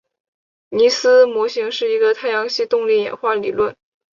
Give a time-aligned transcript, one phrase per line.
[0.69, 3.75] 尼斯模型是一个太阳系动力演化理论。